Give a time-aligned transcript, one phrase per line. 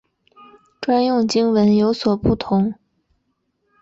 [0.81, 2.73] 专用经文有所不同。